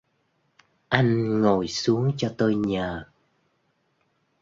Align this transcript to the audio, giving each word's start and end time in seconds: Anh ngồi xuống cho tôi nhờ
Anh 0.89 1.41
ngồi 1.41 1.67
xuống 1.67 2.11
cho 2.17 2.33
tôi 2.37 2.55
nhờ 2.55 3.03